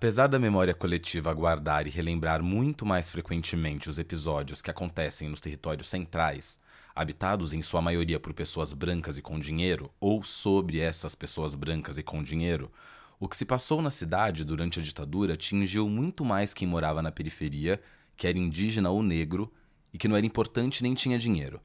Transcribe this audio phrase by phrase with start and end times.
[0.00, 5.42] Apesar da memória coletiva guardar e relembrar muito mais frequentemente os episódios que acontecem nos
[5.42, 6.58] territórios centrais,
[6.96, 11.98] habitados em sua maioria por pessoas brancas e com dinheiro, ou sobre essas pessoas brancas
[11.98, 12.72] e com dinheiro,
[13.18, 17.12] o que se passou na cidade durante a ditadura atingiu muito mais quem morava na
[17.12, 17.78] periferia,
[18.16, 19.52] que era indígena ou negro,
[19.92, 21.60] e que não era importante nem tinha dinheiro.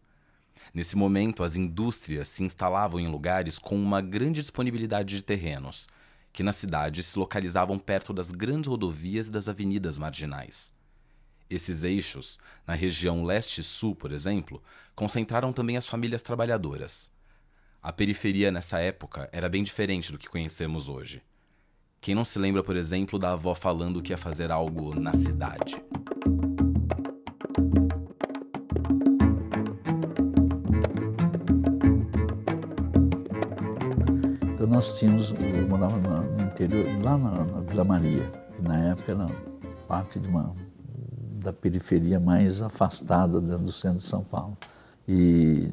[0.73, 5.87] Nesse momento, as indústrias se instalavam em lugares com uma grande disponibilidade de terrenos
[6.35, 10.73] que na cidade se localizavam perto das grandes rodovias e das avenidas marginais.
[11.49, 14.61] Esses eixos, na região leste sul, por exemplo,
[14.93, 17.09] concentraram também as famílias trabalhadoras.
[17.81, 21.23] A periferia nessa época era bem diferente do que conhecemos hoje.
[22.01, 25.81] Quem não se lembra, por exemplo, da avó falando que ia fazer algo na cidade?
[34.65, 36.09] Então nós tínhamos, eu morava no
[36.55, 38.25] interior, lá na, na Vila Maria,
[38.55, 39.29] que na época era
[39.87, 40.53] parte de uma,
[41.43, 44.57] da periferia mais afastada do centro de São Paulo.
[45.07, 45.69] E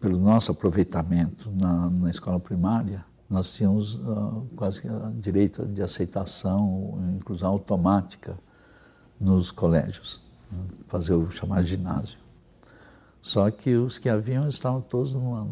[0.00, 4.82] pelo nosso aproveitamento na, na escola primária, nós tínhamos uh, quase
[5.16, 8.38] direito de aceitação, inclusão automática
[9.18, 10.20] nos colégios,
[10.50, 12.18] né, fazer o chamado ginásio.
[13.20, 15.48] Só que os que haviam estavam todos numa,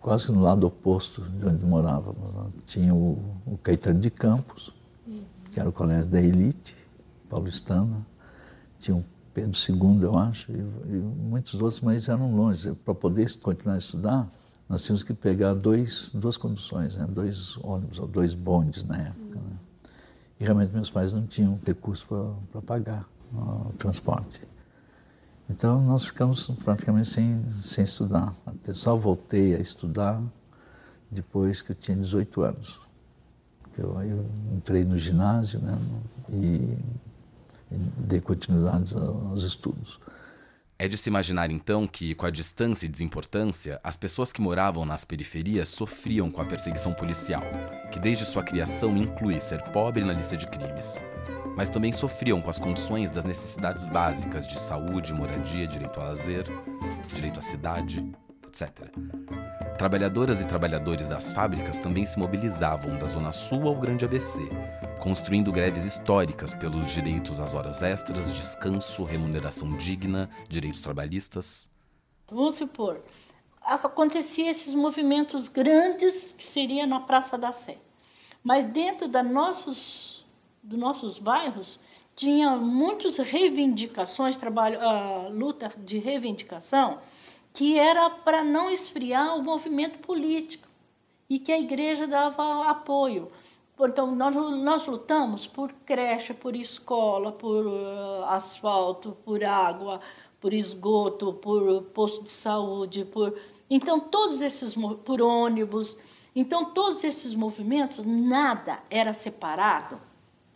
[0.00, 2.52] quase que no lado oposto de onde morávamos.
[2.66, 4.74] Tinha o, o Caetano de Campos,
[5.50, 6.74] que era o colégio da elite
[7.28, 8.06] paulistana,
[8.78, 9.04] tinha o
[9.34, 12.72] Pedro II, eu acho, e, e muitos outros, mas eram longe.
[12.84, 14.32] Para poder continuar a estudar,
[14.68, 17.06] nós tínhamos que pegar dois, duas conduções, né?
[17.08, 19.34] dois ônibus ou dois bondes na época.
[19.34, 19.56] Né?
[20.40, 22.06] E realmente meus pais não tinham recurso
[22.52, 24.40] para pagar o transporte.
[25.48, 28.34] Então nós ficamos praticamente sem, sem estudar.
[28.72, 30.22] Só voltei a estudar
[31.10, 32.80] depois que eu tinha 18 anos.
[33.76, 35.78] Eu, aí eu entrei no ginásio né,
[36.30, 36.76] e,
[37.72, 40.00] e dei continuidade aos estudos.
[40.80, 44.84] É de se imaginar então que, com a distância e desimportância, as pessoas que moravam
[44.84, 47.42] nas periferias sofriam com a perseguição policial,
[47.90, 51.00] que desde sua criação inclui ser pobre na lista de crimes
[51.58, 56.44] mas também sofriam com as condições das necessidades básicas de saúde, moradia, direito a lazer,
[57.12, 58.08] direito à cidade,
[58.46, 58.88] etc.
[59.76, 64.38] Trabalhadoras e trabalhadores das fábricas também se mobilizavam da Zona Sul ao Grande ABC,
[65.00, 71.68] construindo greves históricas pelos direitos às horas extras, descanso, remuneração digna, direitos trabalhistas.
[72.30, 73.02] Vamos supor,
[73.60, 77.78] acontecia esses movimentos grandes que seria na Praça da Sé.
[78.44, 80.18] Mas dentro da nossos
[80.62, 81.80] dos nossos bairros
[82.18, 86.98] tinha muitas reivindicações, trabalho, a luta de reivindicação,
[87.54, 90.66] que era para não esfriar o movimento político
[91.30, 93.30] e que a igreja dava apoio.
[93.80, 100.00] Então, nós, nós lutamos por creche, por escola, por uh, asfalto, por água,
[100.40, 103.38] por esgoto, por posto de saúde, por
[103.70, 104.74] então todos esses
[105.04, 105.96] por ônibus.
[106.34, 110.07] Então todos esses movimentos nada era separado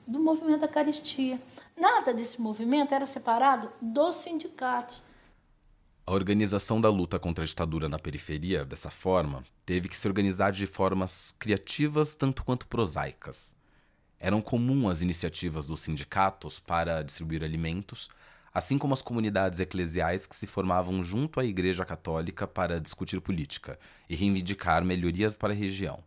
[0.06, 1.40] do movimento da caristia.
[1.76, 5.02] Nada desse movimento era separado dos sindicatos.
[6.04, 10.50] A organização da luta contra a ditadura na periferia, dessa forma, teve que se organizar
[10.50, 13.54] de formas criativas tanto quanto prosaicas.
[14.18, 18.08] Eram comuns as iniciativas dos sindicatos para distribuir alimentos,
[18.52, 23.78] assim como as comunidades eclesiais que se formavam junto à Igreja Católica para discutir política
[24.08, 26.02] e reivindicar melhorias para a região.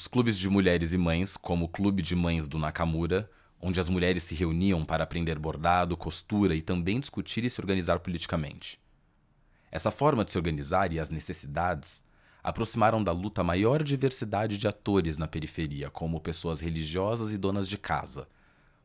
[0.00, 3.30] Os clubes de mulheres e mães, como o Clube de Mães do Nakamura,
[3.60, 8.00] onde as mulheres se reuniam para aprender bordado, costura e também discutir e se organizar
[8.00, 8.80] politicamente.
[9.70, 12.02] Essa forma de se organizar e as necessidades
[12.42, 17.68] aproximaram da luta a maior diversidade de atores na periferia, como pessoas religiosas e donas
[17.68, 18.26] de casa,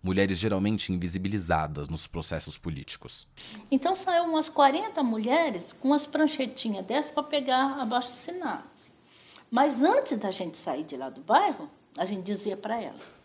[0.04, 3.26] mulheres geralmente invisibilizadas nos processos políticos.
[3.72, 8.66] Então saiu umas 40 mulheres com as pranchetinhas dessas para pegar abaixo assinado.
[9.50, 13.22] Mas antes da gente sair de lá do bairro, a gente dizia para elas: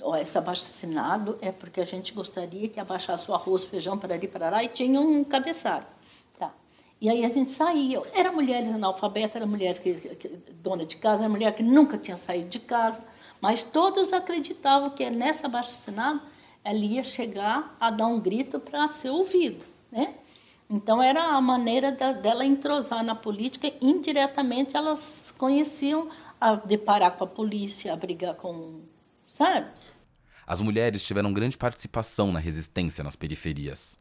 [0.00, 4.28] oh, esse abaixo-assinado é porque a gente gostaria que abaixasse o arroz, feijão para ali
[4.28, 5.86] para lá e tinha um cabeçalho.
[6.38, 6.52] Tá.
[7.00, 8.00] E aí a gente saía.
[8.14, 10.28] Era mulheres analfabetas, era mulher que, que,
[10.62, 13.02] dona de casa, era mulher que nunca tinha saído de casa,
[13.40, 16.22] mas todas acreditavam que nessa abaixo-assinado
[16.64, 19.64] ela ia chegar a dar um grito para ser ouvido.
[19.90, 20.14] Né?
[20.68, 26.10] Então era a maneira dela entrosar na política, indiretamente elas conheciam
[26.40, 28.80] a deparar com a polícia, a brigar com,
[29.28, 29.70] sabe?
[30.46, 33.98] As mulheres tiveram grande participação na resistência nas periferias.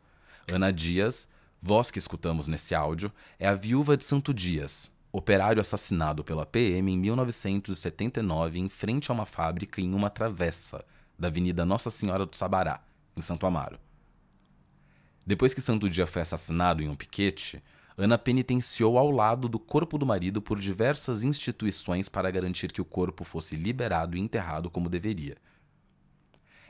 [0.51, 1.27] Ana Dias,
[1.61, 6.91] voz que escutamos nesse áudio, é a viúva de Santo Dias, operário assassinado pela PM
[6.91, 10.83] em 1979 em frente a uma fábrica em uma travessa
[11.17, 12.81] da Avenida Nossa Senhora do Sabará,
[13.15, 13.84] em Santo Amaro.
[15.25, 17.63] Depois que Santo Dia foi assassinado em um piquete,
[17.97, 22.85] Ana penitenciou ao lado do corpo do marido por diversas instituições para garantir que o
[22.85, 25.37] corpo fosse liberado e enterrado como deveria.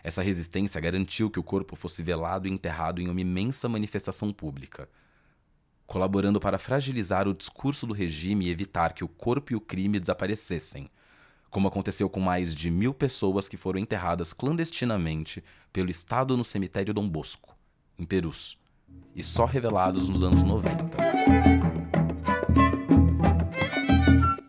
[0.03, 4.87] Essa resistência garantiu que o corpo fosse velado e enterrado em uma imensa manifestação pública,
[5.87, 9.99] colaborando para fragilizar o discurso do regime e evitar que o corpo e o crime
[9.99, 10.89] desaparecessem,
[11.49, 15.43] como aconteceu com mais de mil pessoas que foram enterradas clandestinamente
[15.73, 17.54] pelo Estado no cemitério Dom Bosco,
[17.97, 18.57] em Perus,
[19.15, 20.97] e só revelados nos anos 90.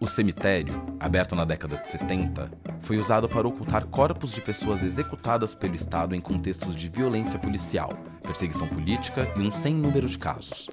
[0.06, 2.50] O cemitério, aberto na década de 70,
[2.81, 7.90] foi usado para ocultar corpos de pessoas executadas pelo Estado em contextos de violência policial,
[8.22, 10.70] perseguição política e um sem número de casos.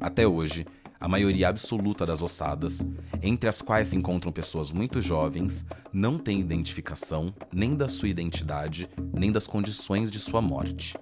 [0.00, 0.66] Até hoje,
[0.98, 2.84] a maioria absoluta das ossadas,
[3.22, 8.88] entre as quais se encontram pessoas muito jovens, não tem identificação nem da sua identidade,
[9.12, 10.96] nem das condições de sua morte.